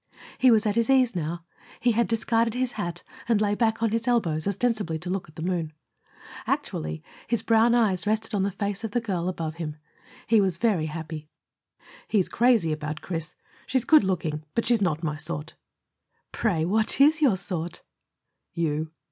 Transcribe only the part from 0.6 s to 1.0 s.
at his